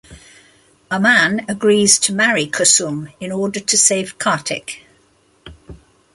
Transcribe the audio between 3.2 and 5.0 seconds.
order to save Kartik.